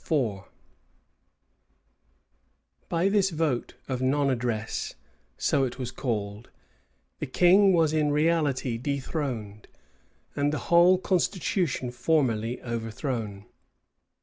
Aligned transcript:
[]By 2.89 3.07
this 3.07 3.29
vote 3.29 3.75
of 3.87 4.01
non 4.01 4.31
addresses, 4.31 4.95
so 5.37 5.63
it 5.63 5.77
was 5.77 5.91
called, 5.91 6.49
the 7.19 7.27
king 7.27 7.71
was 7.71 7.93
in 7.93 8.11
reality 8.11 8.79
dethroned, 8.79 9.67
and 10.35 10.51
the 10.51 10.57
whole 10.73 10.97
constitution 10.97 11.91
formally 11.91 12.59
overthrown. 12.63 13.45